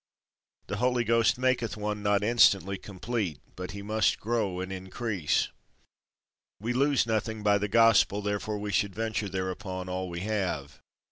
[0.65, 5.49] The Holy Ghost maketh one not instantly complete, but he must grow and increase.
[6.59, 10.81] We lose nothing by the Gospel, therefore we should venture thereupon all we have.